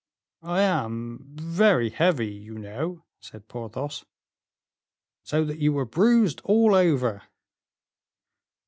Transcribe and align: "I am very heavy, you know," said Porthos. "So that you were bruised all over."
"I 0.41 0.61
am 0.61 1.27
very 1.35 1.91
heavy, 1.91 2.31
you 2.33 2.55
know," 2.57 3.03
said 3.19 3.47
Porthos. 3.47 4.03
"So 5.21 5.45
that 5.45 5.59
you 5.59 5.73
were 5.73 5.85
bruised 5.85 6.41
all 6.43 6.73
over." 6.73 7.21